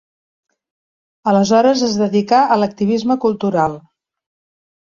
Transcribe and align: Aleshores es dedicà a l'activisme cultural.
Aleshores 1.31 1.85
es 1.89 1.99
dedicà 2.05 2.41
a 2.47 2.59
l'activisme 2.63 3.21
cultural. 3.29 3.79